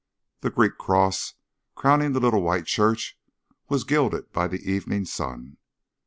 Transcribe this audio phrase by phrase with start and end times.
[0.39, 1.35] The Greek cross
[1.75, 3.19] crowning the little white church
[3.69, 5.57] was gilded by the evening sun.